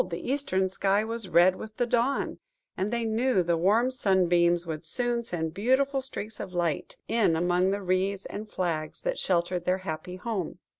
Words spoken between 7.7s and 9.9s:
reeds and flags that sheltered their